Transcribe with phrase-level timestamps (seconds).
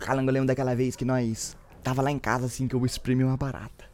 [0.00, 3.24] Calango, eu lembro daquela vez que nós tava lá em casa, assim, que eu exprimi
[3.24, 3.84] uma barata.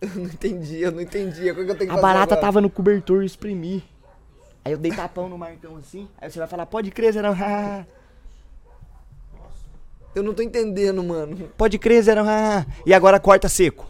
[0.00, 1.50] Eu não entendi, eu não entendi.
[1.50, 2.40] O que eu tenho que A fazer barata agora?
[2.40, 3.84] tava no cobertor, eu exprimi.
[4.64, 6.08] Aí eu dei tapão no Marcão, assim.
[6.18, 7.34] Aí você vai falar, pode crer, Zerão.
[10.12, 11.48] Eu não tô entendendo, mano.
[11.56, 12.26] Pode crer, Zerão.
[12.84, 13.88] E agora corta seco.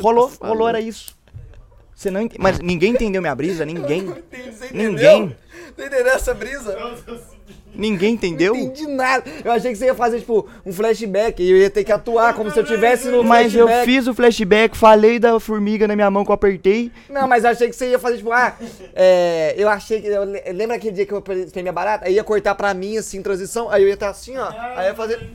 [0.00, 1.16] Rolou, rolou, era isso.
[1.94, 2.34] Você não ent...
[2.38, 3.64] Mas ninguém entendeu minha brisa?
[3.64, 4.06] Ninguém.
[4.06, 5.36] Você Ninguém.
[5.76, 6.76] Você entendeu essa brisa?
[7.80, 8.54] Ninguém entendeu?
[8.54, 9.24] Não entendi nada.
[9.44, 12.34] Eu achei que você ia fazer, tipo, um flashback e eu ia ter que atuar
[12.34, 13.90] como se eu tivesse no Mas eu flashback.
[13.92, 16.92] fiz o flashback, falei da formiga na minha mão que eu apertei.
[17.08, 18.54] Não, mas eu achei que você ia fazer, tipo, ah,
[18.94, 20.06] é, eu achei que.
[20.08, 22.06] Eu, le- lembra aquele dia que eu tem minha barata?
[22.06, 24.48] Aí ia cortar pra mim, assim, transição, aí eu ia estar assim, ó.
[24.76, 25.30] Aí eu ia fazer.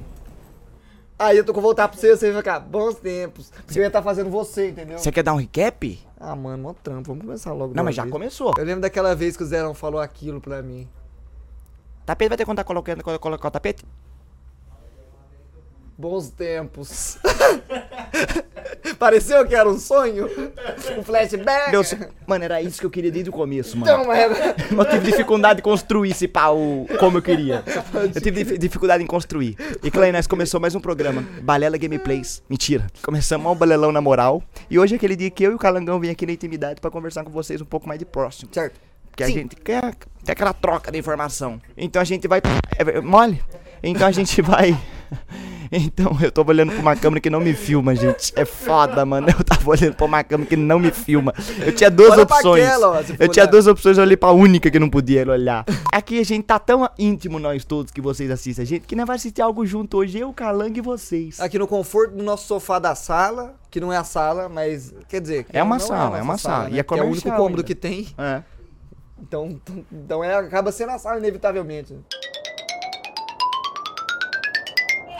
[1.18, 3.50] Aí eu tô com voltar pra você, você ia ficar, bons tempos.
[3.66, 4.98] Porque eu ia estar fazendo você, entendeu?
[4.98, 5.98] Você quer dar um recap?
[6.20, 7.74] Ah, mano, mó trampo, vamos começar logo.
[7.74, 8.12] Não, mas já vez.
[8.12, 8.54] começou.
[8.58, 10.88] Eu lembro daquela vez que o Zerão falou aquilo pra mim.
[12.06, 13.84] Tapete vai ter que contar colocando colo- colocar o tapete?
[15.98, 17.18] Bons tempos.
[19.00, 20.28] Pareceu que era um sonho?
[20.98, 21.72] Um flashback?
[21.72, 21.94] Deus,
[22.28, 23.90] mano, era isso que eu queria desde o começo, mano.
[23.92, 24.38] Então, mas...
[24.72, 26.58] Eu tive dificuldade em construir esse pau
[27.00, 27.64] como eu queria.
[27.94, 29.56] Eu tive dif- dificuldade em construir.
[29.84, 32.44] E Clay, nós começou mais um programa, Balela Gameplays.
[32.50, 32.88] Mentira.
[33.02, 34.44] Começamos o balelão na moral.
[34.70, 36.92] E hoje é aquele dia que eu e o Calangão vêm aqui na intimidade pra
[36.92, 38.50] conversar com vocês um pouco mais de próximo.
[38.54, 38.80] Certo.
[39.16, 39.34] Porque a Sim.
[39.34, 41.62] gente quer, quer aquela troca de informação.
[41.78, 42.42] Então a gente vai.
[42.78, 43.42] É, é mole?
[43.82, 44.78] Então a gente vai.
[45.72, 48.34] Então eu tô olhando pra uma câmera que não me filma, gente.
[48.36, 49.28] É foda, mano.
[49.30, 51.34] Eu tava olhando pra uma câmera que não me filma.
[51.66, 52.64] Eu tinha duas Olha opções.
[52.66, 55.64] aquela, ó, eu tinha duas opções, eu olhei pra única que não podia olhar.
[55.94, 59.08] Aqui a gente tá tão íntimo, nós todos, que vocês assistem a gente, que nós
[59.08, 61.40] vai assistir algo junto hoje, eu, Calango e vocês.
[61.40, 65.20] Aqui no conforto do nosso sofá da sala, que não é a sala, mas quer
[65.22, 66.80] dizer, É uma não sala, a é uma sala, e né?
[66.80, 67.64] é Que é o único cômodo ainda.
[67.64, 68.08] que tem.
[68.18, 68.44] É.
[69.18, 69.60] Então,
[69.92, 71.98] então é, acaba sendo a sala inevitavelmente.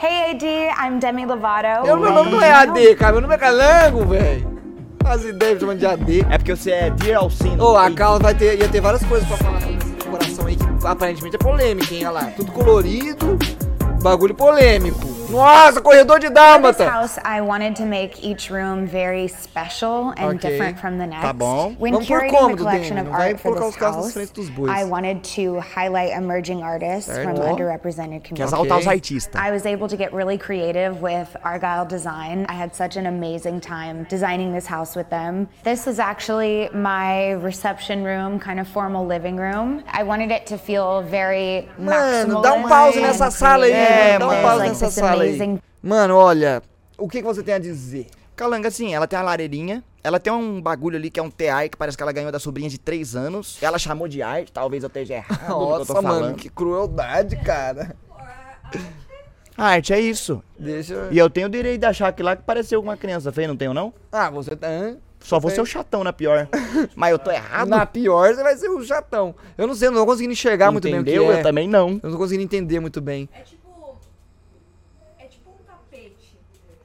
[0.00, 1.86] Hey AD, I'm Demi Lovato.
[1.86, 4.56] Eu, meu nome não é AD, cara, meu nome é Calango, velho.
[5.04, 6.20] As ideias me chamando de AD.
[6.28, 7.64] É porque você é Dear Alcino.
[7.64, 10.56] Ô, a Cal vai ter, ia ter várias coisas pra falar sobre essa decoração aí,
[10.56, 12.04] que aparentemente é polêmica, hein?
[12.06, 13.38] Olha lá, tudo colorido,
[14.02, 15.15] bagulho polêmico.
[15.36, 16.88] Nossa, corredor de this dálmata!
[16.88, 20.48] house, I wanted to make each room very special and Okay.
[20.50, 21.22] different from the next.
[21.24, 21.74] Tá bom.
[21.78, 24.02] When Vamos por curating cômodo, the collection of não vai art for colocar this na
[24.02, 24.70] house, frente dos bois.
[24.70, 27.42] I wanted to highlight emerging artists from Certo.
[27.42, 28.52] underrepresented Quer communities.
[28.52, 29.40] exaltar os artistas.
[29.40, 32.46] I was able to get really creative with Argyle Design.
[32.48, 35.48] I had such an amazing time designing this house with them.
[35.64, 39.82] This is actually my reception room, kind of formal living room.
[39.92, 43.72] I wanted it to feel very Mano, maximalist dá um pause and nessa sala aí,
[43.72, 44.18] creative.
[44.18, 45.25] mano, dá um There's, pause like, nessa this sala aí.
[45.28, 46.62] Amazing Mano, olha,
[46.98, 48.06] o que, que você tem a dizer?
[48.34, 49.84] Calanga, assim, ela tem uma lareirinha.
[50.02, 52.38] Ela tem um bagulho ali que é um TI que parece que ela ganhou da
[52.38, 53.58] sobrinha de 3 anos.
[53.62, 57.96] Ela chamou de arte, talvez eu esteja errado que Nossa, tô mano, que crueldade, cara.
[59.56, 60.42] A arte é isso.
[60.58, 61.12] Deixa eu...
[61.12, 63.56] E eu tenho o direito de achar que lá que pareceu uma criança feia, não
[63.56, 63.92] tenho não?
[64.12, 64.66] Ah, você tá...
[64.68, 64.96] hã?
[65.26, 66.48] Só vou ser o chatão na pior.
[66.94, 67.68] Mas eu tô errado.
[67.68, 69.34] Na pior, você vai ser o chatão.
[69.58, 71.24] Eu não sei, eu não tô conseguindo enxergar muito bem o Entendeu?
[71.24, 71.38] que é.
[71.38, 71.88] Eu também não.
[71.88, 73.28] Eu não tô conseguindo entender muito bem.
[73.32, 73.98] É tipo.
[75.18, 76.38] É tipo um tapete.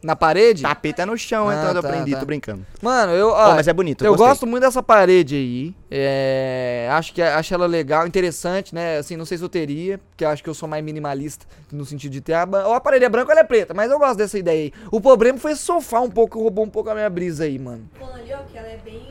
[0.03, 0.63] Na parede?
[0.63, 2.19] Tapete é no chão, Ah, então eu tá, aprendi, tá.
[2.19, 2.65] tô brincando.
[2.81, 3.29] Mano, eu.
[3.29, 5.75] ó, mas é bonito, eu Eu gosto muito dessa parede aí.
[5.91, 8.97] É, acho que acho ela legal, interessante, né?
[8.97, 11.85] Assim, não sei se eu teria, porque eu acho que eu sou mais minimalista no
[11.85, 12.47] sentido de ter a.
[12.65, 14.73] Ou a parede é branca ou ela é preta, mas eu gosto dessa ideia aí.
[14.91, 17.87] O problema foi esse sofá um pouco, roubou um pouco a minha brisa aí, mano.
[17.99, 19.10] Falando ali, ó, que ela é bem.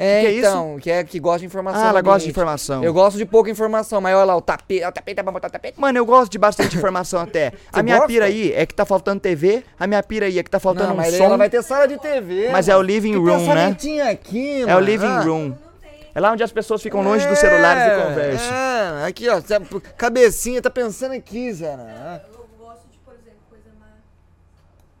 [0.00, 1.82] É, Que é então, que é que gosta de informação.
[1.84, 2.84] Ah, ela gosta de informação.
[2.84, 5.50] Eu gosto de pouca informação, mas olha lá, o tapete, o tapete é pra botar
[5.50, 5.78] tapete.
[5.80, 7.52] Mano, eu gosto de bastante informação até.
[7.72, 8.06] A minha gosta?
[8.06, 10.86] pira aí é que tá faltando TV, a minha pira aí é que tá faltando
[10.86, 11.24] Não, um mas aí som.
[11.24, 12.48] ela vai ter sala de TV.
[12.52, 12.84] Mas é mano.
[12.84, 13.76] o living Que room, né?
[14.10, 14.80] aqui, É o mano.
[14.80, 15.20] living Ah.
[15.20, 15.54] room.
[16.14, 18.54] É lá onde as pessoas ficam longe dos celulares e conversam.
[18.54, 19.40] É, aqui, ó.
[19.40, 19.60] cê-
[19.96, 21.76] Cabecinha, tá pensando aqui, Zé.
[21.76, 22.20] né?
[22.32, 23.92] Eu gosto de, por exemplo, coisa mais.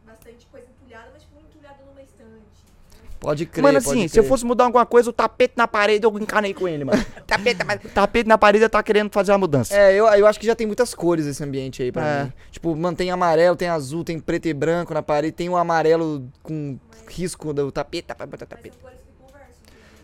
[0.06, 2.58] Bastante coisa entulhada, mas tipo, entulhada numa estante.
[3.20, 6.06] Pode crer, Mano, pode assim, se eu fosse mudar alguma coisa, o tapete na parede,
[6.06, 7.04] eu encanei com ele, mano.
[7.26, 9.74] tapete, na- tapete na parede tá querendo fazer uma mudança.
[9.76, 12.24] É, eu, eu acho que já tem muitas cores esse ambiente aí pra É.
[12.24, 12.32] mim.
[12.52, 16.28] Tipo, mano, tem amarelo, tem azul, tem preto e branco na parede, tem um amarelo
[16.44, 16.78] com
[17.08, 18.06] risco do tapete.
[18.06, 18.78] tá, tapete, tapete.
[18.78, 19.50] Cores que conversam.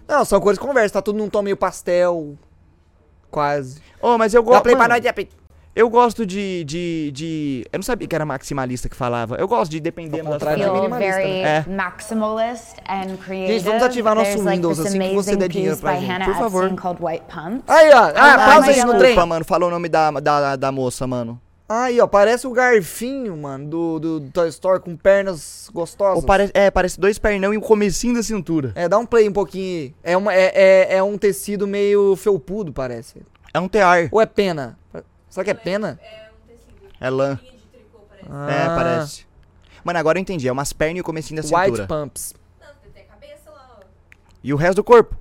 [0.08, 2.36] Não, são cores que conversam, tá tudo num tom meio pastel.
[3.30, 3.80] Quase.
[4.00, 4.62] Ô, mas eu Dá gosto.
[4.64, 5.30] play pra nós, tapete.
[5.76, 7.66] Eu gosto de, de, de.
[7.72, 9.34] Eu não sabia que era maximalista que falava.
[9.36, 10.60] Eu gosto de dependendo das coisas.
[10.60, 11.64] é minimalista, very né?
[11.66, 11.70] É.
[11.70, 13.58] maximalist and creative.
[13.58, 16.24] vamos ativar nosso There's, like, Windows this assim que você der dinheiro pra gente, Hannah
[16.26, 16.70] por favor.
[17.66, 18.12] Aí, ó.
[18.14, 19.26] Ah, pausa aí no trem.
[19.26, 21.40] Mano, falou o nome da, da, da moça, mano.
[21.68, 26.16] Aí, ó, parece o garfinho, mano, do, do Toy Story com pernas gostosas.
[26.16, 28.70] Ou parece, é, parece dois pernão e um comecinho da cintura.
[28.74, 29.80] É, dá um play um pouquinho.
[29.80, 29.94] aí.
[30.04, 33.22] É, uma, é, é, é um tecido meio felpudo, parece.
[33.52, 34.08] É um tear.
[34.12, 34.78] Ou é pena?
[35.34, 35.98] Será que é pena?
[36.00, 36.92] É um tecido.
[37.00, 37.40] É lã.
[37.42, 38.28] Linha de tricô, parece.
[38.28, 39.26] É, Ah, parece.
[39.82, 40.46] Mano, agora eu entendi.
[40.46, 41.86] É umas pernas e o comecinho da White cintura.
[41.88, 42.34] pumps.
[42.60, 43.82] Lá, ó.
[44.44, 45.16] E o resto do corpo.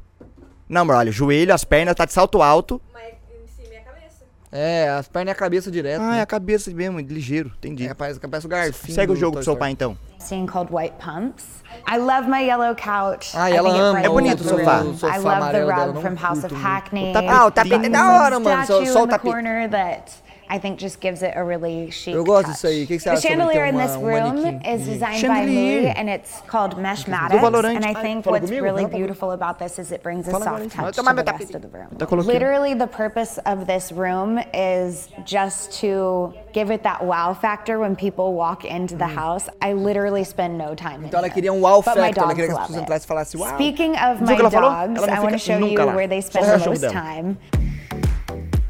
[0.70, 2.80] Não, amor, olha, joelho, as pernas, tá de salto alto.
[2.94, 4.26] Mas em cima é a cabeça.
[4.52, 6.02] É, as pernas e a cabeça direto.
[6.02, 6.22] Ah, é né?
[6.22, 7.52] a cabeça mesmo, ligeiro.
[7.58, 7.88] Entendi.
[7.88, 8.94] É, parece, parece o garfinho.
[8.94, 9.98] Segue o jogo pro seu pai, então.
[10.48, 11.64] Called White Pumps.
[11.88, 13.36] I love my yellow couch.
[13.36, 14.00] Ah, I ela ama.
[14.02, 14.82] É bonito o sofá.
[14.82, 16.68] O sofá I love the amarelo dela, rug não from House curto of muito.
[16.68, 17.10] Hackney.
[17.10, 18.66] O tapete- Ah, o tapete é da hora, mano.
[18.66, 19.32] Só, o tapete.
[19.34, 20.12] corner that
[20.50, 22.46] I think just gives it a really chic touch.
[22.46, 22.84] disso aí.
[22.84, 25.46] O que que você The acha sobre ter chandelier in this room is designed by
[25.46, 26.76] me, and it's called.
[26.76, 27.76] Do Valorant.
[27.76, 31.04] And I think what's really beautiful about this is it brings a soft touch to
[31.04, 32.24] the rest of the room.
[32.26, 37.96] Literally, the purpose of this room is just to give it that wow factor when
[37.96, 39.50] people walk into the house.
[39.62, 42.22] I literally spend no time in Então ela queria um wow But my factor.
[42.22, 42.84] Ela dogs queria que as love pessoas it.
[42.84, 43.56] entrassem e falassem wow.
[43.56, 47.38] Speaking of my dogs, I want to show you where they spend the most time.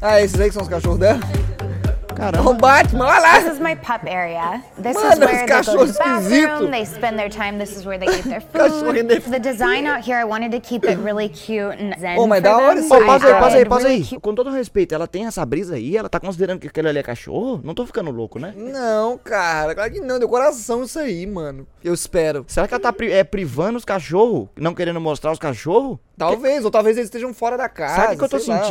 [0.00, 1.20] Ah, esses aí que são os cachorros dela?
[2.14, 2.50] Caramba.
[2.50, 3.40] O Batman, olha lá.
[3.40, 4.62] This is my pup area.
[4.80, 7.84] This Mano, is where they go to the bathroom, they spend their time, this is
[7.84, 8.94] where they eat their food.
[9.06, 12.26] de- The design out here, I wanted to keep it really cute and zen Oh,
[12.26, 14.04] mas da hora isso aí, pausa aí, pausa aí, pausa aí.
[14.20, 17.02] Com todo respeito, ela tem essa brisa aí, ela tá considerando que aquele ali é
[17.02, 17.60] cachorro?
[17.64, 18.54] Não tô ficando louco, né?
[18.56, 19.74] Não, cara.
[19.74, 20.18] Claro que não.
[20.18, 21.66] Deu coração isso aí, mano.
[21.82, 22.44] Eu espero.
[22.46, 24.48] Será que ela tá pri- é, privando os cachorros?
[24.56, 25.98] Não querendo mostrar os cachorros?
[26.16, 26.64] Talvez.
[26.64, 27.96] Ou talvez eles estejam fora da casa.
[27.96, 28.62] Sabe o que eu tô lá.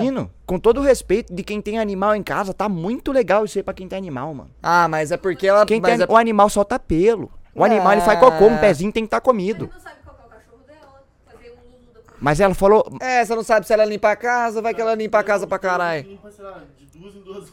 [0.53, 3.63] Com todo o respeito de quem tem animal em casa, tá muito legal isso aí
[3.63, 4.51] pra quem tem animal, mano.
[4.61, 5.65] Ah, mas é porque ela...
[5.65, 6.11] Quem mas tem, é...
[6.11, 7.31] O animal solta pelo.
[7.55, 9.67] O animal ele faz cocô, um pezinho tem que estar comido.
[9.73, 11.03] Não sabe qual que é o cachorro dela.
[11.25, 12.85] Fazer um Lulu da Mas ela falou.
[13.01, 15.47] É, você não sabe se ela limpa a casa, vai que ela limpa a casa
[15.47, 16.19] pra caralho.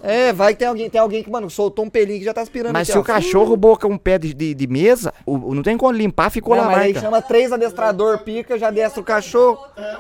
[0.02, 2.42] É, vai que tem alguém, tem alguém que, mano, soltou um pelinho que já tá
[2.42, 2.74] aspirando.
[2.74, 3.00] Mas aqui, se ó.
[3.00, 6.28] o cachorro boca um pé de, de, de mesa, o, o- não tem como limpar,
[6.28, 7.00] ficou Não, lá mas aí marca.
[7.00, 9.58] chama três adestrador, pica, já destra o cachorro.
[9.74, 9.96] É.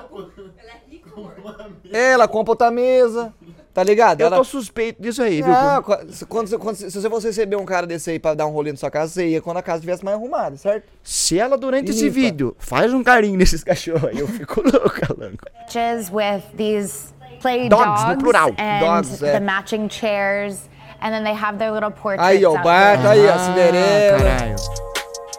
[1.92, 3.32] Ela compra outra mesa,
[3.74, 4.20] tá ligado?
[4.20, 4.36] Eu Ela...
[4.36, 5.52] tô suspeito disso aí, viu?
[5.84, 8.46] Qu- se- quando, você- quando, você- se você receber um cara desse aí pra dar
[8.46, 10.84] um rolê na sua casa, você ia quando a casa estivesse mais arrumada, certo?
[11.02, 12.14] Se ela, durante esse Limpa.
[12.14, 15.44] vídeo, faz um carinho nesses cachorros aí, eu fico louca, Lanco.
[15.66, 18.50] Couches with these play Dogs, no dogs, plural.
[18.58, 19.32] and Dogs, é.
[19.32, 20.68] the matching chairs.
[21.02, 24.18] And then they have their little portraits Aí, ó, o Bart, aí, ó, Cinderela.
[24.18, 24.56] caralho.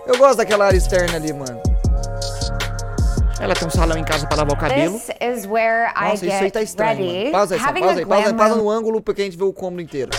[0.08, 1.62] Eu gosto daquela área externa ali, mano.
[3.42, 5.00] Ela tem um salão em casa pra lavar o cabelo.
[5.00, 7.18] This is where I Nossa, isso aí tá estranho, ready.
[7.18, 7.32] mano.
[7.32, 9.52] Pausa aí, Having pausa aí, pausa, glam pausa no ângulo porque a gente vê o
[9.52, 10.12] cômodo inteiro.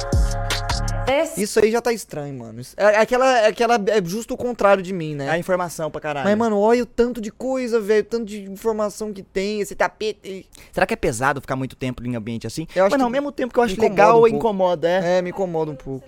[1.06, 2.60] This Isso aí já tá estranho, mano.
[2.76, 5.30] É, é aquela, é aquela, é justo o contrário de mim, É né?
[5.30, 6.28] a informação pra caralho.
[6.28, 9.76] Mas, mano, olha o tanto de coisa, velho, o tanto de informação que tem, esse
[9.76, 10.48] tapete.
[10.72, 12.66] Será que é pesado ficar muito tempo em ambiente assim?
[12.74, 15.18] Eu acho Mas ao que mesmo tempo que eu acho legal, um incomoda, é.
[15.18, 16.04] É, me incomoda um pouco.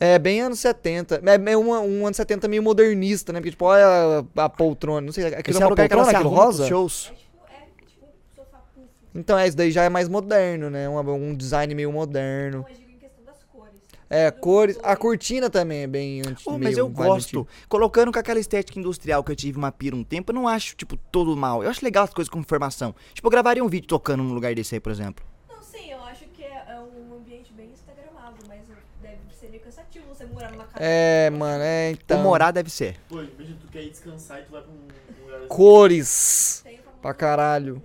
[0.00, 1.22] É, bem anos 70.
[1.24, 3.40] É, é um, um anos 70 meio modernista, né?
[3.40, 5.00] Porque, tipo, olha a, a poltrona.
[5.00, 6.68] Não sei, aquilo Esse é é uma lugar que ela poltrona, se aquilo rosa?
[6.68, 7.12] shows.
[7.50, 8.86] É, tipo um sofá puff.
[9.14, 10.88] Então, é, isso daí já é mais moderno, né?
[10.88, 10.98] Um,
[11.30, 12.64] um design meio moderno.
[12.68, 13.74] Mas digo em questão das cores.
[14.08, 14.78] É, cores.
[14.84, 17.40] A cortina também é bem anti, meio mas eu gosto.
[17.40, 17.48] antigo.
[17.68, 20.76] Colocando com aquela estética industrial que eu tive uma pira um tempo, eu não acho,
[20.76, 21.64] tipo, todo mal.
[21.64, 22.94] Eu acho legal as coisas com informação.
[23.12, 25.24] Tipo, eu gravaria um vídeo tocando num lugar desse aí, por exemplo.
[25.48, 28.60] Não, sim, eu acho que é, é um ambiente bem instagramável, mas
[29.02, 30.67] deve ser meio cansativo você morar numa casa.
[30.80, 32.20] É, mano, é então.
[32.20, 32.96] O morar deve ser.
[33.08, 35.48] Pô, imagina, tu quer ir descansar e tu vai pra um lugar assim.
[35.48, 36.64] Cores.
[37.02, 37.82] Pra caralho.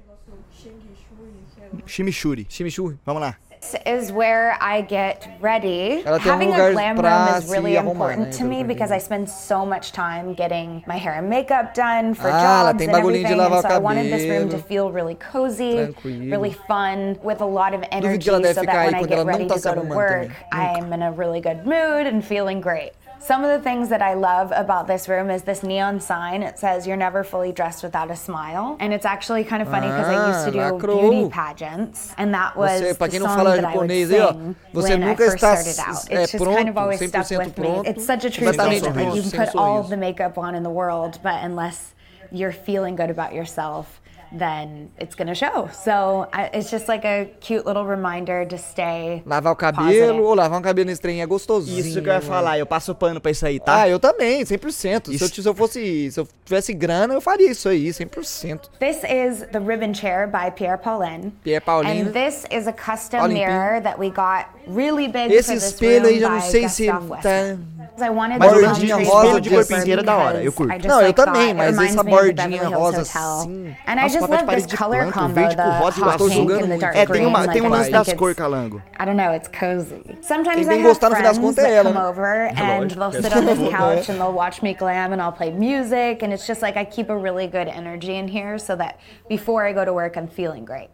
[0.62, 2.46] que é Chimichurri.
[2.50, 3.00] Chimichurri.
[3.04, 3.38] Vamos lá.
[3.86, 6.04] Is where I get ready.
[6.04, 9.66] Having a glam room is really arrumar, important né, to me because I spend so
[9.66, 13.40] much time getting my hair and makeup done for Ah, jobs and everything.
[13.40, 16.32] And so I wanted this room to feel really cozy, Tranquilo.
[16.32, 19.26] really fun, with a lot of energy, que ela deve so that when I get
[19.26, 20.78] ready tá to go to work, também.
[20.80, 22.92] I'm in a really good mood and feeling great.
[23.26, 26.44] Some of the things that I love about this room is this neon sign.
[26.44, 29.88] It says "You're never fully dressed without a smile," and it's actually kind of funny
[29.88, 31.00] because I used to do Ah, lacrou.
[31.10, 35.16] beauty pageants, and that was Você, the song that I would sing você when I
[35.16, 36.10] first está started out.
[36.12, 37.82] é, It's just kind of always stuck 100% with me.
[37.86, 41.20] It's such a true statement you can put all the makeup on in the world,
[41.24, 41.94] but unless
[42.30, 44.02] you're feeling good about yourself,
[44.38, 45.70] then it's gonna show.
[45.74, 49.22] So I, it's just like a cute little reminder to stay.
[49.26, 50.20] Lavar o cabelo positive.
[50.20, 51.80] ou lavar um cabelo nesse trem é gostosinho.
[51.80, 53.82] Isso que eu ia falar, eu passo pano pra isso aí, tá?
[53.82, 54.72] Ah, eu também, 100%.
[54.72, 58.70] Se eu, Isso- se eu fosse, se eu tivesse grana, eu faria isso aí, 100%.
[58.80, 61.32] This is the ribbon chair by Pierre Paulin.
[61.44, 62.02] Pierre Paulin.
[62.02, 65.64] And this is a custom Paulin mirror that we got really big Esse for this
[65.74, 67.58] espelho aí room já não by sei se tá...
[67.92, 68.08] Westman.
[68.08, 68.62] I wanted Mas the o
[69.06, 70.72] palm rosa to de be corpo different inteiro é da hora, eu curto.
[70.74, 73.22] I just, Não, eu também, mas essa me of the bordinha rosa Hotel.
[73.40, 73.76] assim.
[73.88, 76.00] And I just de love parede this de color planta, combo, verde the com rosa
[76.00, 76.34] e hot gostoso.
[76.34, 76.80] jogando the muito.
[76.82, 78.82] dark É, tem, uma, like, tem um I lance das cores, it's- calango.
[79.00, 80.18] I don't know, it's cozy.
[80.22, 82.04] Sometimes Quem I tem have gostar no fim das friends contas é that ela, come
[82.04, 82.10] né?
[82.10, 85.52] over and they'll sit on this couch and they'll watch me glam and I'll play
[85.52, 88.98] music and it's just like I keep a really good energy in here so that
[89.28, 90.90] before I go to work I'm feeling great.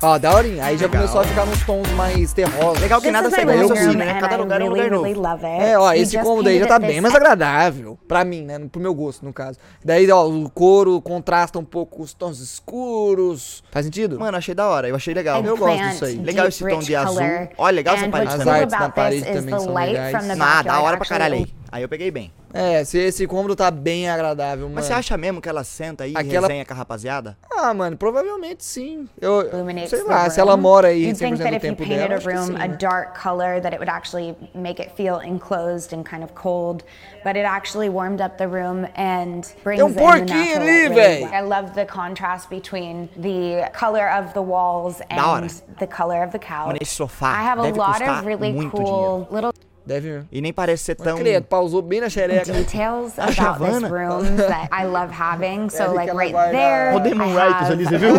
[0.00, 0.64] Ó, daorinha.
[0.64, 2.80] Aí já começou a ficar nos tons mais terrosos.
[2.80, 4.20] Legal que nada sai da mesma, né?
[4.20, 5.06] Cada lugar é um lugar novo.
[5.44, 7.98] É, ó, esse cômodo aí já tá bem mais agradável.
[8.06, 8.60] Pra mim, né?
[8.70, 9.58] Pro meu gosto, no caso.
[9.84, 13.62] Daí, ó, o couro contrasta um pouco os tons escuros.
[13.72, 14.20] Faz sentido?
[14.20, 14.88] Mano, achei da hora.
[14.88, 15.42] Eu achei legal.
[15.44, 16.16] Eu gosto disso aí.
[16.16, 17.20] Legal esse tom de azul.
[17.56, 18.62] Olha, legal essa parede também.
[18.62, 20.40] As artes parede também são legais.
[20.40, 21.46] Ah, da hora pra caralho aí.
[21.70, 22.32] Aí eu peguei bem.
[22.52, 24.76] É, se esse cômodo tá bem agradável, mano.
[24.76, 26.46] Mas você acha mesmo que ela senta aí Aquela...
[26.46, 27.36] e resenha com a rapaziada?
[27.52, 29.08] Ah, mano, provavelmente sim.
[29.20, 29.44] Eu
[29.88, 32.68] sei lá, se ela mora aí 100% do tempo dela, acho que sim, né?
[32.78, 36.84] dark color that it would actually make it feel enclosed and kind of cold,
[37.24, 41.26] but it actually warmed up the room and brings Tem um porquinho ali, velho.
[41.26, 46.38] I love the contrast between the color of the walls and the color of the
[46.38, 46.66] couch.
[46.66, 49.28] Mano, esse sofá I have a lot of really cool dinheiro.
[49.30, 49.52] little
[49.88, 50.22] Deve.
[50.30, 51.16] E nem parece ser tão.
[51.16, 52.52] Credo, pausou bem na xereca.
[52.52, 55.70] Details about this room that I love having.
[55.70, 56.94] So, like, right there.
[56.94, 58.14] O Demon Writers ali, você viu?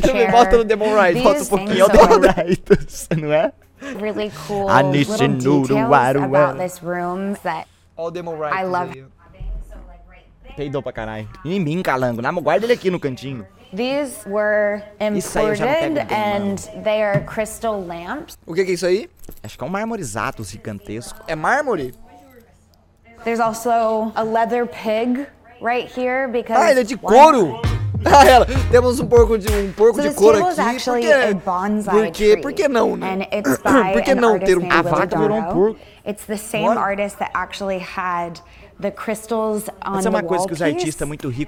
[0.00, 1.22] Também bota no Demon Writers.
[1.22, 1.80] Bota um pouquinho.
[1.80, 3.52] É o Demon Writers, não é?
[4.00, 8.58] Really cool little details about this room that All Demon Writers.
[8.58, 9.04] I love.
[10.56, 11.28] Peidou pra caralho.
[11.44, 12.22] Em mim, calango.
[12.22, 13.46] Na, guarda ele aqui no cantinho.
[13.72, 18.38] These were imported and they are crystal lamps.
[18.46, 19.10] O que, é isso aí?
[19.42, 21.20] Acho que é um marmorizado gigantesco.
[21.26, 21.94] É mármore?
[23.24, 25.26] There's also a leather pig
[25.60, 27.60] right here because Ah, ele é de couro.
[28.04, 28.46] Ah, ela.
[28.70, 30.54] Temos um porco de um porco so de couro aqui.
[30.54, 33.26] Porque, porque, por que não, né?
[33.92, 35.80] por que não ter um a vaca virou um porco?
[36.06, 36.78] It's the same What?
[36.78, 38.40] artist that actually had
[38.80, 41.00] the crystals on the wall piece.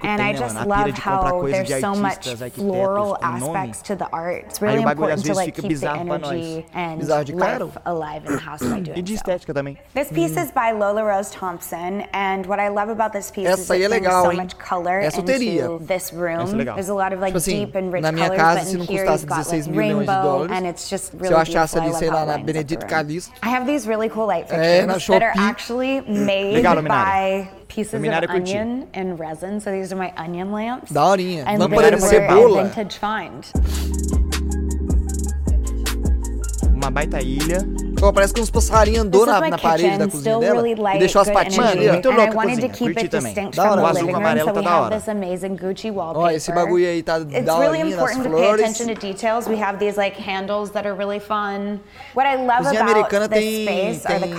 [0.03, 4.45] And I just love how there's so much floral aspects to the art.
[4.47, 9.05] It's really important to keep the energy and life alive in the house by doing.
[9.95, 12.03] This piece is by Lola Rose Thompson.
[12.13, 16.13] And what I love about this piece is it brings so much color into this
[16.13, 16.39] room.
[16.75, 19.65] There's a lot of like deep and rich colors, but in here you've got like
[19.77, 21.81] rainbow and it's just really beautiful.
[22.23, 22.45] I.
[23.43, 28.31] I have these really cool light fixtures that are actually made by buy pieces of
[28.31, 29.61] onion and resin.
[29.61, 30.91] So these are my onion lamps.
[30.91, 31.45] Da horinha.
[31.47, 32.63] And Lâmpada de cebola.
[32.65, 33.43] vintage find.
[36.75, 37.61] Uma baita ilha
[38.13, 41.67] Parece que uns passarinhos andou na, na parede da cozinha dela e deixou as patinhas
[41.73, 41.85] ali.
[41.93, 42.69] Muito louco a cozinha.
[42.95, 43.35] Curti também.
[43.57, 43.81] Da hora.
[43.83, 44.91] O azul com amarelo tá da hora.
[46.19, 48.63] Ó, esse bagulho aí tá da hora really nas flores.
[52.65, 53.65] Cozinha americana tem,
[54.21, 54.31] tem,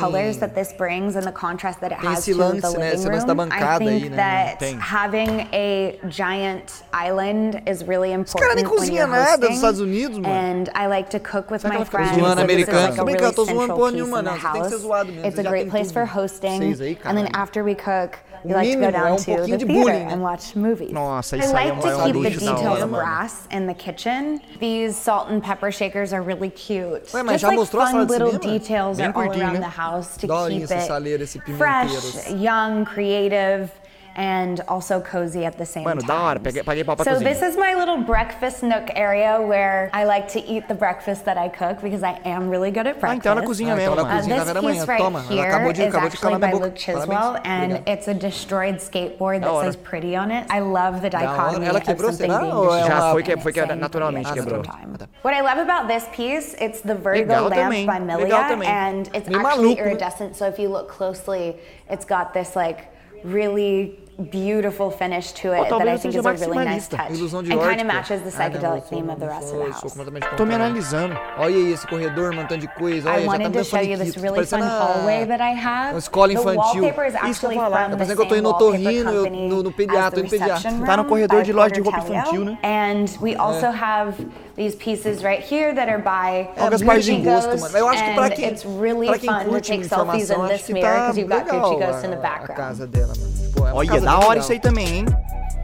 [1.98, 2.94] tem esse lance, né?
[2.94, 4.16] Esse lance da bancada aí, né?
[4.60, 4.80] Tem.
[4.82, 8.36] Having a giant island is really important.
[8.36, 10.34] Os caras nem cozinham nada nos Estados Unidos, mano.
[10.34, 12.12] And I like to cook with my friends.
[12.92, 13.51] Americana.
[13.58, 14.74] central piece in the house.
[14.74, 16.62] It's a great place for hosting.
[17.04, 20.56] And then after we cook, we like to go down to the theater and watch
[20.56, 20.92] movies.
[20.92, 24.42] Nossa, I like to keep the details brass in the kitchen.
[24.60, 27.06] These salt and pepper shakers are really cute.
[27.08, 31.58] Ué, mas Just já like fun little details all around the house to keep it
[31.58, 33.72] fresh, young, creative
[34.16, 36.00] and also cozy at the same time.
[37.04, 41.26] So this is my little breakfast nook area where I like to eat the breakfast
[41.26, 43.94] that I cook because I am really good at Ah, então na cozinha mesmo.
[43.96, 44.06] então.
[44.06, 44.46] Uh, cozinha.
[44.46, 46.52] this piece right Toma, here acabou de, is acabou de actually by.
[46.54, 47.84] Luke Chiswell, and Obrigado.
[47.88, 50.46] it's a destroyed skateboard that says pretty on it.
[50.50, 52.40] I love the dichotomy Ela of something será?
[52.40, 54.98] being destroyed and it saying pretty at the same time.
[55.22, 59.10] What I love about this piece, it's the Vertigo Legal lamp também, by Milia, and
[59.14, 60.36] it's actually maluco, iridescent.
[60.36, 61.56] So if you look closely,
[61.90, 62.88] it's got this like
[63.24, 64.00] really
[64.30, 67.10] beautiful finish to it that I think is a really nice touch.
[67.10, 69.96] And kind of matches the psychedelic theme of the rest of the house.
[70.38, 71.18] Tô me analisando.
[71.38, 73.10] Olha esse corredor, um montão de coisa.
[73.10, 75.98] Olha, I tá wanted to show you this really fun hallway that I have.
[75.98, 76.84] Escola infantil.
[77.30, 77.90] Isso que eu falar.
[77.90, 80.72] Tá parecendo que eu tô indo otorrino, eu, no, no pediatra, no pediatra.
[80.86, 82.58] Tá no corredor de loja de roupa infantil, né?
[82.64, 83.70] And we also é.
[83.70, 84.16] have
[84.56, 89.50] these pieces right here that are by oh, uh, Gucci pais and it's really fun
[89.50, 92.58] to take selfies in this mirror because you've got Gucci Ghost in the uh, background.
[92.58, 93.14] casa dela,
[93.74, 95.06] Olha, da hora isso aí também, hein?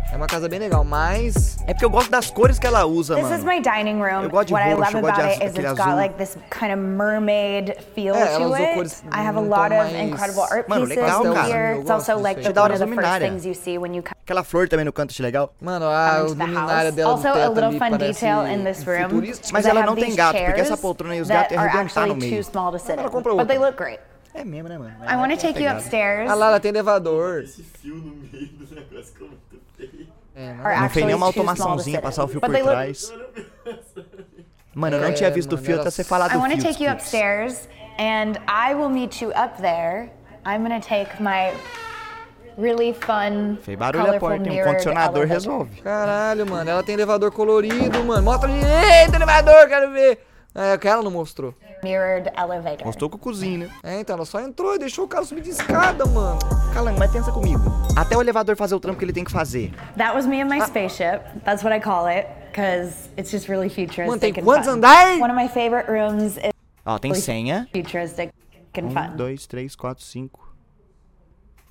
[0.10, 1.58] É uma casa bem legal, mas...
[1.68, 4.24] É porque eu gosto das cores que ela usa, This is my dining room.
[4.24, 6.80] Eu gosto de what I love about it is it's got like this kind of
[6.80, 9.04] mermaid feel É, to it.
[9.12, 11.48] I have a lot of mais- incredible art Mano, pieces legal, cara.
[11.48, 11.80] Here.
[11.82, 14.44] It's also like the, one of the first things you see when you come Aquela
[14.44, 15.54] flor também no canto, achei legal.
[15.62, 18.14] Mano, a into the luminária dela no Also, a little fun parece...
[18.14, 18.77] detail in this
[19.52, 22.46] Mas ela não tem gato, porque essa poltrona e os gatos arrebentar no meio.
[22.72, 24.00] Mas ela compra outra.
[24.34, 24.94] É mesmo, né, mano?
[25.04, 26.30] I want to take you upstairs.
[26.30, 27.42] Ah lá, tem elevador.
[27.44, 30.08] Esse fio no meio do negócio ficou muito feio.
[30.36, 30.90] É, não, não é.
[30.90, 33.12] fez nenhuma automaçãozinha passar o fio But por trás.
[34.76, 36.40] Mano, eu não é, tinha visto o fio até você falar do fio.
[36.40, 37.68] I want to take you upstairs
[37.98, 40.12] and I will meet you up there.
[40.46, 41.52] I'm gonna take my
[42.58, 44.50] really fun, Fez barulho a porta?
[44.50, 45.82] Um condicionador resolve.
[45.82, 46.70] Caralho, mano.
[46.70, 48.24] Ela tem elevador colorido, mano.
[48.24, 48.60] Mostra ali.
[49.04, 50.26] Eita, elevador, quero ver.
[50.56, 51.54] É, que ela não mostrou.
[51.84, 52.84] Mirrored elevator.
[52.88, 53.70] Mostrou com o cozinho, né?
[53.84, 56.40] É, então ela só entrou e deixou o cara subir de escada, mano.
[56.74, 57.62] Calango, mas pensa comigo.
[57.96, 59.72] Até o elevador fazer o trampo que ele tem que fazer.
[59.96, 61.22] That was me in my spaceship.
[61.46, 64.78] That's what I call it because it's just really futuristic Mano, tem and quantos fun.
[64.78, 65.22] andares?
[65.22, 66.52] One of my favorite rooms is
[66.84, 67.68] Ó, tem senha.
[67.72, 68.32] futuristic
[68.76, 69.16] and Um, fun.
[69.16, 70.47] dois, três, quatro, cinco.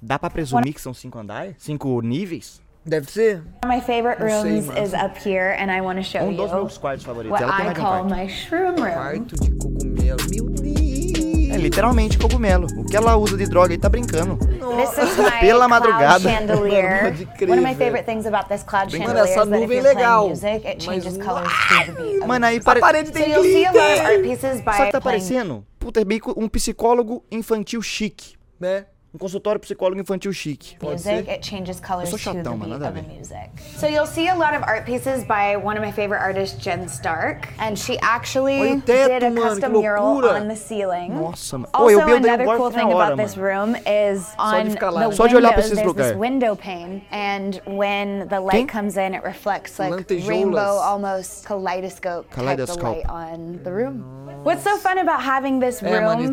[0.06, 1.56] Dá pra presumir que são cinco andares?
[1.58, 2.60] Cinco níveis?
[2.84, 3.42] Deve ser.
[3.64, 4.80] One of my favorite sei, rooms mano.
[4.80, 7.32] is up here, and I want to show Um you dos meus quartos favoritos.
[7.32, 8.08] what Ela tem I um call quarto.
[8.14, 8.92] my shroom room.
[8.92, 10.16] Quarto de cogumelo.
[10.30, 11.50] Meu Deus.
[11.50, 12.68] É literalmente cogumelo.
[12.76, 14.38] O que ela usa de droga aí tá brincando.
[14.46, 16.20] My Pela madrugada.
[16.20, 17.02] chandelier.
[17.10, 17.78] Pode crer, One of my velho.
[17.78, 20.46] favorite things about this cloud Mano, chandelier essa is that if nuvem é legal, music,
[20.68, 21.24] it mas changes uau!
[21.26, 22.18] colors to the beat.
[22.20, 22.78] of Mano, aí A pare...
[22.80, 24.50] parede So tem a lot of art glitter.
[24.54, 25.66] o que tá playing parecendo?
[25.80, 26.04] Puta, é
[26.36, 28.36] um psicólogo infantil chique.
[28.60, 28.84] Né?
[29.16, 30.76] Um consultório psicólogo infantil chique.
[30.78, 31.32] Pode music, ser.
[31.32, 33.08] it changes colors sou to the chatão, beat mano, nada a of the ver.
[33.16, 33.50] music.
[33.78, 36.86] So you'll see a lot of art pieces by one of my favorite artists, Jen
[36.86, 41.14] Stark, and she actually Olha teto, did a mano, custom mural on the ceiling.
[41.14, 41.70] Nossa, mano.
[41.72, 43.48] Also, eu um another cool thing hora, about this mano.
[43.48, 45.16] room is on de ficar lá, the?
[45.16, 46.18] Só de olhar pra windows, esses there's this lugares.
[46.18, 48.66] window pane, and when the light Quem?
[48.66, 50.28] comes in, it reflects like Lantejoulas.
[50.28, 52.82] rainbow, almost kaleidoscope, type of Kaleidoscope.
[52.84, 54.04] light on the room.
[54.44, 56.28] What's so fun about having this room É, mano, is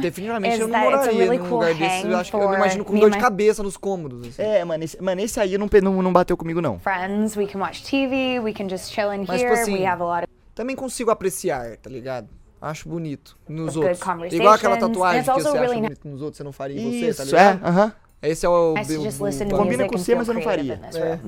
[0.59, 2.03] eu that it's a really cool lugar desse.
[2.03, 4.27] hang Eu acho que eu for imagino com dor de cabeça nos cômodos.
[4.27, 4.41] Assim.
[4.41, 6.79] É, mano, esse, mano, esse aí não, não, não bateu comigo, não.
[6.79, 7.35] friends.
[7.37, 8.39] We can watch TV.
[8.39, 9.49] We can just chill in Mas, here.
[9.49, 12.27] tipo assim, we have a lot of Também consigo apreciar, tá ligado?
[12.61, 13.99] Acho bonito nos outros.
[13.99, 14.33] conversations.
[14.39, 17.13] Igual aquela tatuagem que você acha really bonito nos outros, você não faria em você,
[17.13, 17.65] tá Isso, é, ligado?
[17.65, 17.93] aham.
[18.21, 18.73] Esse é o...
[18.73, 20.79] o- o- Combina com você, mas eu não faria.
[20.93, 21.19] É.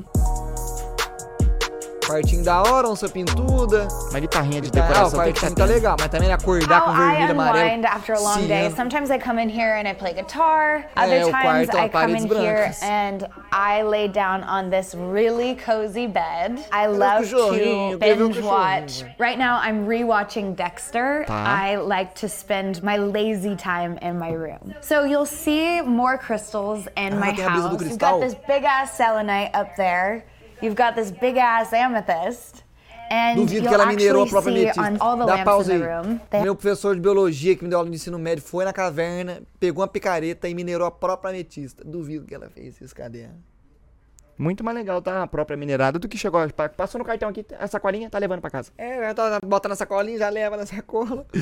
[2.07, 2.15] room.
[2.15, 3.87] Quartinho da hora, onça pintuda.
[4.09, 6.85] Uma guitarrinha de Tá, ah, o tem que quartinho tá legal, mas também acordar How
[6.85, 7.65] com I vermelho e amarelo.
[7.65, 8.71] unwind after a long day.
[8.75, 10.85] Sometimes I come in here and I play guitar.
[10.95, 14.43] É, Other o times quarto, ó, I come in paredes here and I lay down
[14.43, 16.59] on this really cozy bed.
[16.71, 19.03] I love cachorrinho, to queria ver binge watch.
[19.17, 21.25] Right now I'm rewatching Dexter.
[21.27, 21.33] Tá.
[21.33, 24.73] I like to spend my lazy time in my room.
[24.81, 27.81] So you'll see more crystals in my tem a brisa do house.
[27.81, 30.23] We've got this big ass selenite up there.
[30.61, 32.63] You've got this big ass amethyst.
[33.11, 35.05] And Duvido you'll que ela minerou a actually própria see ametista.
[35.05, 35.81] on all the Dá lamps pausa in aí.
[35.87, 36.19] the room.
[36.31, 39.43] They Meu professor de biologia que me deu aula de ensino médio foi na caverna,
[39.59, 41.83] pegou uma picareta e minerou a própria ametista.
[41.85, 43.27] Duvido que ela fez isso, cadê?
[44.37, 45.21] Muito mais legal, tá?
[45.21, 46.49] A própria minerada do que chegou.
[46.49, 48.71] pa- Passou no cartão aqui, a sacolinha, tá levando pra casa.
[48.75, 51.25] É, já tá, bota na sacolinha, já leva na sacola.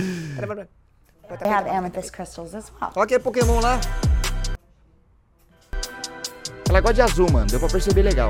[1.40, 2.92] They have amethyst crystals as well.
[2.94, 3.80] Olha aquele Pokémon lá.
[6.70, 7.48] Ela gosta de azul, mano.
[7.48, 8.30] Deu pra perceber legal.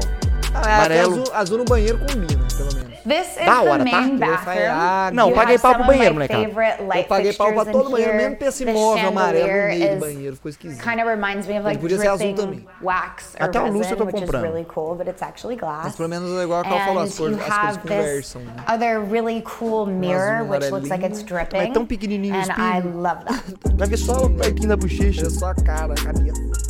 [0.55, 1.21] Ah, é, Amarelo.
[1.21, 2.93] Azul, azul no banheiro combina, pelo menos.
[3.03, 4.01] This is Da the hora, tá?
[4.01, 4.71] main Vai bathroom.
[4.71, 5.11] água.
[5.11, 6.43] Não, You paguei pau pro banheiro, my molecada.
[6.45, 8.23] favorite light Eu paguei pau pra todo banheiro, here.
[8.23, 10.81] mesmo pra esse móvel amarelo no meio do banheiro, ficou esquisito.
[10.81, 12.65] Kind of reminds me of like podia ser azul dripping também.
[12.81, 14.43] wax or Até o Lúcio eu tô resin, which is comprando.
[14.43, 15.83] really cool, but it's actually glass.
[15.83, 18.41] Mas pelo menos é igual a Cal falou, as cores, you as cores conversam.
[18.43, 18.53] Né?
[18.73, 21.57] other really cool mirror, which looks like it's dripping.
[21.57, 23.01] Mas é tão pequenininho o and I espelho.
[23.01, 23.43] love that.
[23.75, 25.27] Vai ver só o pertinho da bochecha.
[25.27, 26.62] É só a cara, a cabeça.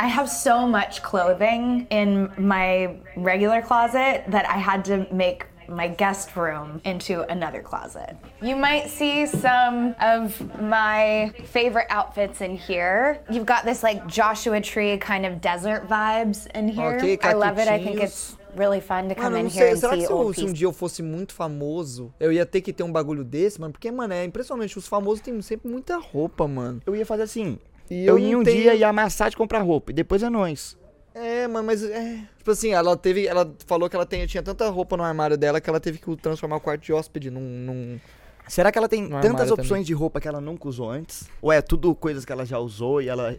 [0.00, 5.88] I have so much clothing in my regular closet that I had to make my
[5.88, 8.16] guest room into another closet.
[8.40, 13.20] You might see some of my favorite outfits in here.
[13.28, 16.96] You've got this like Joshua Tree kind of desert vibes in here.
[16.96, 17.66] Ok, I love it.
[17.66, 20.06] I think it's really fun to come Mano, in here sei, and será que see
[20.06, 22.82] se, old eu, se um dia eu fosse muito famoso, eu ia ter que ter
[22.82, 23.72] um bagulho desse, mano?
[23.72, 26.80] Porque, mano, é impressionante, os famosos têm sempre muita roupa, mano.
[26.86, 27.58] Eu ia fazer assim.
[27.90, 29.90] E eu eu ia não um tenho- dia ia amassar de comprar roupa.
[29.90, 30.76] E depois é nós.
[31.14, 32.20] É, mano, mas é.
[32.38, 33.26] Tipo assim, ela teve.
[33.26, 36.16] Ela falou que ela tem- tinha tanta roupa no armário dela que ela teve que
[36.16, 37.40] transformar o quarto de hóspede num.
[37.40, 38.00] num-
[38.46, 39.82] Será que ela tem tantas opções também.
[39.84, 41.28] de roupa que ela nunca usou antes?
[41.42, 43.36] Ou é tudo coisas que ela já usou e ela.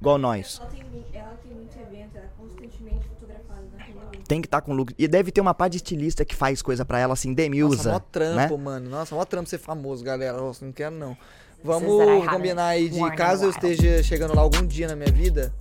[0.00, 0.58] Igual nós.
[0.60, 4.10] Ela tem, ela tem muito evento, ela é constantemente fotografada na rua.
[4.26, 4.94] Tem que estar com look.
[4.98, 7.74] E deve ter uma par de estilista que faz coisa pra ela assim, Demi Nossa,
[7.74, 7.92] usa.
[7.92, 8.64] mó trampo, né?
[8.64, 8.88] mano.
[8.88, 10.38] Nossa, mó trampo ser famoso, galera.
[10.38, 11.14] Nossa, não quero não.
[11.62, 15.52] Vamos combinar aí de caso eu esteja chegando lá algum dia na minha vida,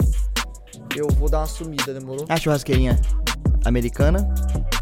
[0.96, 2.26] eu vou dar uma sumida, demorou?
[2.30, 3.00] A churrasqueirinha
[3.66, 4.34] americana.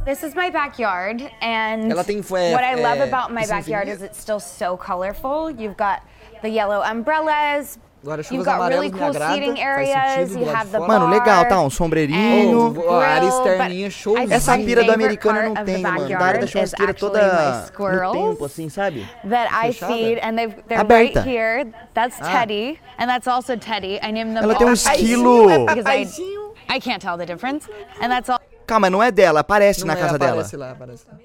[0.05, 3.89] This is my backyard, and Ela tem, é, what I love é, about my backyard
[3.89, 3.95] infinita?
[3.95, 5.49] is it's still so colorful.
[5.49, 6.01] You've got
[6.41, 7.77] the yellow umbrellas.
[8.03, 10.87] Agora, You've chuvas got amarelas really me cool agrada, seating faz sentido do.
[10.87, 11.61] Mano, legal, tá?
[11.61, 12.75] Um sombreirinho.
[12.77, 14.33] Oh, a área externinha, but showzinho.
[14.33, 16.07] Essa pira americana part não tem, mano.
[16.07, 19.07] Da área da churrasqueira toda no squirrels tempo, assim, sabe?
[19.27, 21.19] that I feed, and they've, they're Aberta.
[21.19, 21.73] right here.
[21.95, 23.99] That's Teddy, and that's also Teddy.
[24.03, 25.85] I named them Ela all tem um because
[26.69, 27.67] I, can't tell the difference,
[27.99, 28.39] and that's all.
[28.67, 30.31] Calma, não é dela, aparece Não na é, casa dela.
[30.33, 31.17] aparece lá, aparece lá.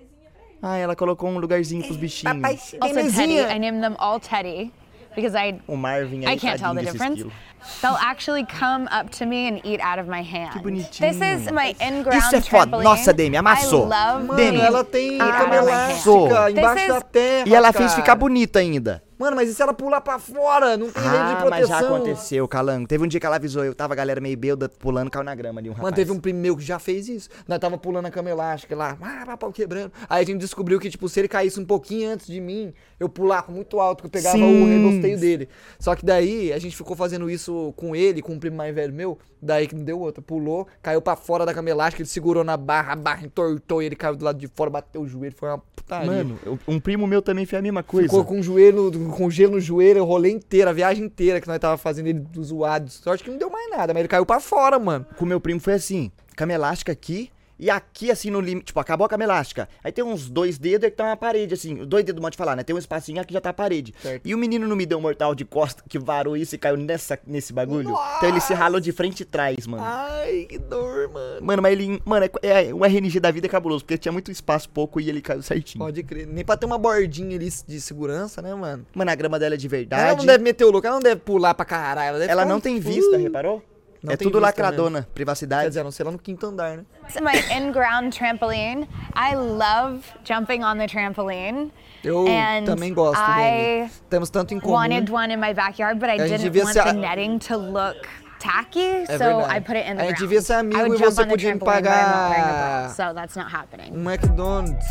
[0.62, 2.74] Ah, ela colocou um lugarzinho pros bichinhos.
[2.80, 3.40] Also Teddy.
[3.40, 4.72] I named them all Teddy
[5.14, 7.20] because I O Marvin aí, I can't tell the difference.
[7.20, 7.33] esquilo.
[7.81, 10.61] They'll actually come up to me and eat out of my hand.
[10.62, 10.98] bonitinho.
[10.98, 12.66] This is my in-ground Isso é foda.
[12.66, 12.85] trampoline.
[12.85, 13.85] Nossa, Demi, amassou.
[13.85, 17.48] I love Mano, Demi, ela tem cama elástica This embaixo is- da terra.
[17.48, 18.01] E ela fez cara.
[18.03, 19.03] ficar bonita ainda.
[19.22, 20.76] Mano, mas e se ela pular pra fora?
[20.76, 21.50] Não tem rede de Ah, proteção.
[21.50, 22.88] mas já aconteceu, Calango.
[22.88, 25.32] Teve um dia que ela avisou, eu tava a galera meio bêbada, pulando, caiu na
[25.32, 25.85] grama ali um rapaz.
[25.85, 27.28] Mano, teve um primo meu que já fez isso.
[27.46, 29.92] Nós tava pulando a cama elástica lá, ah, pau quebrando.
[30.11, 33.08] Aí a gente descobriu que, tipo, se ele caísse um pouquinho antes de mim, eu
[33.08, 34.64] pulava muito alto, que eu pegava Sim.
[34.64, 35.48] o rebosteio dele.
[35.78, 38.92] Só que daí a gente ficou fazendo isso com ele, com um primo mais velho
[38.92, 40.22] meu, daí que não deu outra.
[40.22, 43.87] Pulou, caiu pra fora da cama elástica, ele segurou na barra, a barra entortou e
[43.87, 46.11] ele caiu do lado de fora, bateu o joelho, foi uma putaria.
[46.11, 48.09] Mano, um primo meu também fez a mesma coisa.
[48.09, 51.48] Ficou com o joelho, com gelo no joelho, eu rolei inteiro, a viagem inteira que
[51.48, 52.88] nós tava fazendo ele zoado.
[52.90, 55.05] Sorte que não deu mais nada, mas ele caiu pra fora, mano.
[55.16, 57.31] Com meu primo foi assim, cama elástica aqui,
[57.62, 59.68] e aqui assim no limite, tipo, acabou a cama elástica.
[59.85, 62.37] Aí tem uns dois dedos e que tá uma parede, assim, dois dedos, modo de
[62.37, 62.64] falar, né?
[62.64, 63.94] Tem um espacinho aqui já tá a parede.
[64.03, 64.27] Certo.
[64.27, 66.77] E o menino não me deu um mortal de costa que varou isso e caiu
[66.77, 67.96] nessa, nesse bagulho.
[68.16, 69.85] Então ele se ralou de frente e trás, mano.
[69.87, 71.46] Ai, que dor, mano.
[71.46, 72.03] Mano, mas ele.
[72.05, 75.09] Mano, é, é, o RNG da vida é cabuloso, porque tinha muito espaço, pouco, e
[75.09, 75.85] ele caiu certinho.
[75.85, 76.27] Pode crer.
[76.27, 78.85] Nem pra ter uma bordinha ali de segurança, né, mano?
[78.92, 80.16] Mano, a grama dela é de Ela verdade.
[80.18, 82.09] não deve meter o louco, ela não deve pular pra caralho.
[82.09, 83.62] Ela, deve Ela não tem Uh, vista, reparou?
[84.03, 85.69] Não é tudo lacradona, Quer privacidade.
[85.69, 86.85] dizer, a não ser lá no quinto andar, né?
[87.07, 88.88] This is my in-ground trampoline.
[89.15, 91.71] I love jumping on the trampoline.
[92.03, 93.91] Eu and também gosto, I Dani.
[94.11, 94.73] Temos tanto em comum.
[94.75, 96.93] wanted one in my backyard, but I A gente didn't devia want ser a- the
[96.95, 97.97] netting to look
[98.41, 99.57] tacky, É so verdade.
[99.57, 100.19] I put it in the A gente ground.
[100.19, 103.93] devia ser amigo e você podia me pagar- so that's not happening.
[103.93, 104.85] Um McDonald's.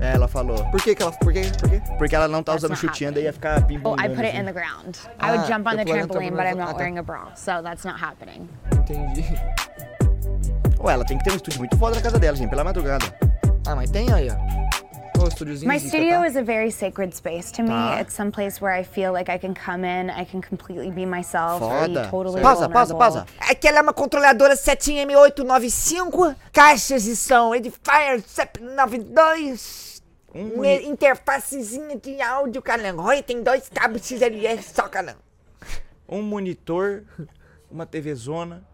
[0.00, 0.64] É, ela falou.
[0.70, 1.12] Por que que ela...
[1.12, 1.42] Por quê?
[1.60, 1.82] Por quê?
[1.98, 4.34] Porque ela não tá That's usando not chutinha, daí ia ficar Oh, I put it
[4.36, 4.96] in the ground.
[5.20, 6.76] I would Ah, jump on eu the trampoline, but I'm trampolim, ah, not tá.
[6.78, 8.48] wearing a bra, so that's not happening.
[8.72, 9.24] Entendi.
[10.82, 13.04] Ué, ela tem que ter um estúdio muito foda na casa dela, gente, pela madrugada.
[13.66, 14.36] Ah, mas tem aí, ó.
[15.22, 16.26] Ô, estúdiozinho My zica, studio tá?
[16.28, 17.68] is a very sacred space to me.
[17.68, 18.00] Tá.
[18.00, 21.04] It's some place where I feel like I can come in, I can completely be
[21.04, 22.08] myself, be Foda.
[22.10, 22.98] totally Pausa, pausa, vulnerable.
[22.98, 23.26] pausa.
[23.50, 29.89] Aquela é uma controladora 7M895, caixas de som Edifier 792,
[30.34, 33.02] Um me- interfacezinha de áudio, calango.
[33.02, 35.18] Olha, tem dois cabos XLR só, calango.
[36.08, 37.04] Um monitor,
[37.70, 38.64] uma TV zona.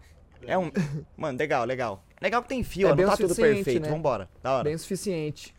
[0.46, 0.70] É um.
[1.16, 2.04] Mano, legal, legal.
[2.20, 3.80] Legal que tem fio, É ó, não tá tudo perfeito.
[3.80, 3.88] né?
[3.88, 4.28] Vambora.
[4.42, 4.64] Da hora.
[4.64, 5.54] Bem o suficiente.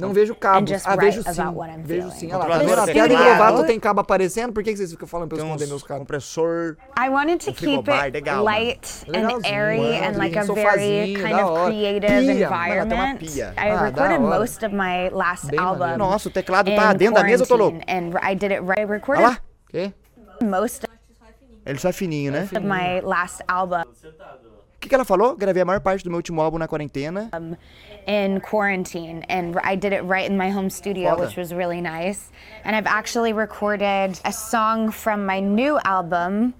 [0.00, 0.66] Não vejo cabo.
[0.84, 1.42] Ah, vejo sim.
[1.84, 2.32] Vejo sim.
[2.32, 2.80] Olha lá, tá vendo?
[2.80, 3.06] Até.
[3.06, 4.52] Lovato tem cabo aparecendo.
[4.52, 6.00] Por que que vocês ficam falando pra eu esconder meus cabos?
[6.00, 6.76] compressor.
[6.98, 11.38] I wanted to keep it legal, light and airy and like a Um very kind
[11.38, 13.22] of creative environment.
[13.56, 15.98] I Ah, recorded most of my last album.
[15.98, 17.78] Nossa, o teclado tá dentro da mesa, eu tô louco.
[17.88, 18.80] And I did it right.
[18.80, 19.38] I Olha recorded lá.
[19.68, 19.92] Quê?
[20.42, 20.86] most
[21.66, 22.48] Ele só é fininho, né?
[22.50, 23.82] of my last album
[24.80, 25.36] que, que ela falou?
[25.36, 27.28] Gravei a maior parte do meu último álbum na quarentena.
[28.06, 31.20] in quarantine and I did it right in my home studio, Foda.
[31.26, 32.30] which was really nice.
[32.64, 36.54] And I've actually recorded a song from my new album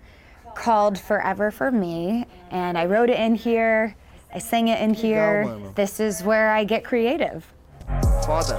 [0.54, 2.26] called Forever for Me.
[2.50, 3.94] And I wrote it in here,
[4.34, 5.44] I sang it in here.
[5.46, 5.72] mano.
[5.74, 7.46] This is where I get creative.
[8.26, 8.58] Foda.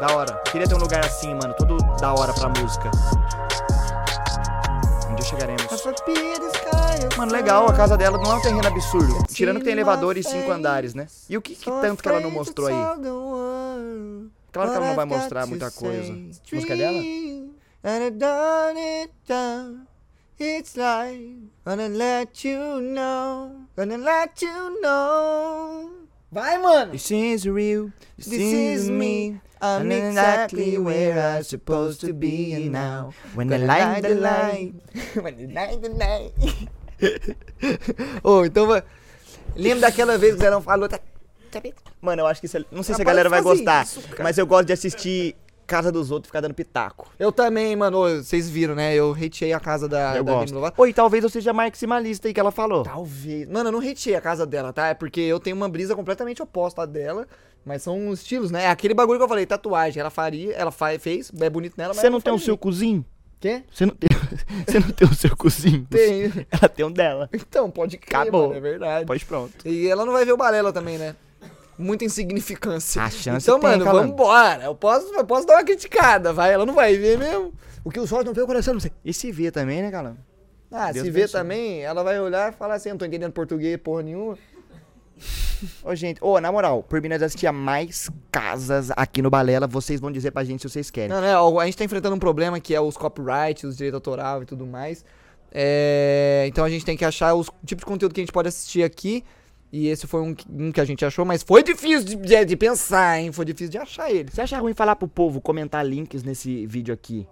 [0.00, 0.40] Da hora.
[0.50, 1.54] Queria ter um lugar assim, mano.
[1.54, 2.90] Tudo da hora pra música.
[5.08, 5.66] Um dia chegaremos.
[7.22, 9.24] Mano, legal, a casa dela não é um terreno absurdo.
[9.28, 11.06] Tirando que tem elevador e cinco andares, né?
[11.30, 12.74] E o que, que tanto que ela não mostrou aí?
[14.50, 16.12] Claro que ela não vai mostrar muita coisa.
[16.52, 17.00] Música dela?
[20.40, 25.90] It's like gonna let you know, gonna let you know.
[26.32, 26.90] Vai, mano.
[26.90, 29.40] This is real, this, This is me.
[29.60, 33.12] I'm exactly where I'm supposed to be now.
[33.36, 34.74] When the light, the light.
[35.14, 36.68] When the light, the light.
[38.22, 38.82] Ô, então, va-
[39.56, 40.98] lembra daquela vez que o Zerão falou, tá,
[42.00, 42.64] Mano, eu acho que isso é...
[42.70, 45.36] Não sei se a galera vai gostar, isso, mas eu gosto de assistir
[45.66, 47.08] Casa dos Outros e ficar dando pitaco.
[47.18, 48.94] Eu também, mano, vocês viram, né?
[48.94, 50.54] Eu hateei a casa da, eu da gosto.
[50.54, 50.80] Lovato.
[50.82, 52.82] Oi, talvez eu seja maximalista aí que ela falou.
[52.82, 53.48] Talvez.
[53.48, 54.88] Mano, eu não hateei a casa dela, tá?
[54.88, 57.26] É porque eu tenho uma brisa completamente oposta à dela.
[57.64, 58.64] Mas são estilos, né?
[58.64, 60.00] É aquele bagulho que eu falei, tatuagem.
[60.00, 62.44] Ela faria, ela fa fez, é bonito nela, mas Você eu não tem o faria.
[62.46, 63.04] seu cozinho?
[63.40, 63.62] Quê?
[63.72, 64.08] Você não tem,
[64.66, 65.86] você não tem o seu cozinho?
[65.88, 66.32] Tem.
[66.50, 67.28] Ela tem um dela.
[67.32, 68.48] Então, pode crer, Acabou.
[68.48, 69.06] mano, é verdade.
[69.06, 69.66] Pode pronto.
[69.66, 71.14] E ela não vai ver o balela também, né?
[71.78, 73.02] Muita insignificância.
[73.02, 74.08] A chance então, tem, mano, Calango.
[74.10, 74.64] vambora.
[74.64, 76.52] Eu posso, eu posso dar uma criticada, vai.
[76.52, 77.52] Ela não vai ver mesmo.
[77.84, 78.92] O que os olhos não vê, o coração não sei.
[79.04, 80.16] E se vê também, né, Calão?
[80.70, 83.32] Ah, Deus se vê também, ela vai olhar e falar assim, eu não tô entendendo
[83.32, 84.38] português porra nenhuma.
[85.84, 89.66] Ô, gente, ô, na moral, por mim nós assistia mais casas aqui no Balela.
[89.66, 91.08] Vocês vão dizer pra gente se vocês querem.
[91.08, 91.34] Não, né?
[91.34, 94.66] A gente tá enfrentando um problema que é os copyrights, os direitos autoral e tudo
[94.66, 95.04] mais.
[95.54, 98.48] É, então a gente tem que achar os tipos de conteúdo que a gente pode
[98.48, 99.22] assistir aqui.
[99.70, 102.44] E esse foi um, que- um que a gente achou, mas foi difícil de, de-
[102.44, 103.32] de pensar, hein?
[103.32, 104.30] Foi difícil de achar ele.
[104.30, 107.26] Você acha ruim falar pro povo comentar links nesse vídeo aqui?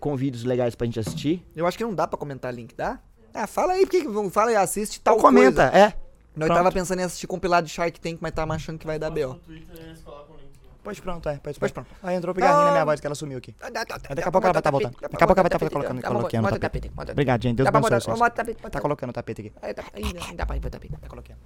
[0.00, 1.44] com vídeos legais pra gente assistir.
[1.56, 3.00] Eu acho que não dá pra comentar link, dá?
[3.34, 5.76] Ah, fala aí, porque que- fala aí, assiste tal Ou comenta, coisa.
[5.86, 5.92] é.
[6.38, 6.58] Nós Pronto.
[6.58, 9.14] tava pensando em assistir compilado de Shark Tank, mas tava achando que vai dar No
[9.14, 9.32] B.O.
[9.32, 9.40] O?
[10.82, 11.38] Pois pronto, é.
[11.42, 11.88] Pois, Pois pronto.
[12.02, 13.54] Aí entrou pigarrinha na minha voz que ela sumiu aqui.
[13.60, 14.96] Daqui a pouco ela vai estar voltando.
[15.00, 16.92] Daqui a pouco ela vai estar colocando, colocando o tapete.
[17.10, 17.56] Obrigado, gente.
[17.56, 18.18] Deus abençoe vocês.
[18.70, 19.50] Tá colocando o tapete aqui.
[19.74, 20.96] Tá- aí, dá pra ir pro tapete.
[20.96, 21.38] Tá colocando.